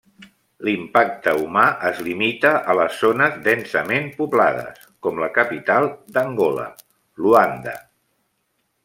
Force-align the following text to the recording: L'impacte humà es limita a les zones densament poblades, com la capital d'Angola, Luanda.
L'impacte 0.67 1.33
humà 1.41 1.65
es 1.89 1.99
limita 2.07 2.53
a 2.73 2.77
les 2.79 2.97
zones 3.03 3.37
densament 3.49 4.09
poblades, 4.23 4.81
com 5.07 5.23
la 5.25 5.29
capital 5.37 5.91
d'Angola, 6.17 6.67
Luanda. 7.23 7.77